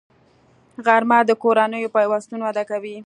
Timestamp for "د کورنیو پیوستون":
1.25-2.39